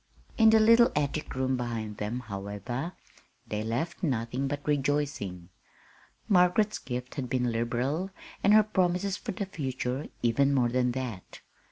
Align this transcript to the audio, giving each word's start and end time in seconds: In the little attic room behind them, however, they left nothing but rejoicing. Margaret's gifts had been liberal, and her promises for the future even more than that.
In 0.35 0.49
the 0.49 0.59
little 0.59 0.91
attic 0.95 1.35
room 1.35 1.57
behind 1.57 1.97
them, 1.97 2.21
however, 2.21 2.93
they 3.45 3.61
left 3.63 4.01
nothing 4.01 4.47
but 4.47 4.65
rejoicing. 4.67 5.49
Margaret's 6.27 6.79
gifts 6.79 7.17
had 7.17 7.29
been 7.29 7.51
liberal, 7.51 8.09
and 8.43 8.51
her 8.55 8.63
promises 8.63 9.15
for 9.15 9.31
the 9.33 9.45
future 9.45 10.07
even 10.23 10.55
more 10.55 10.69
than 10.69 10.93
that. 10.93 11.41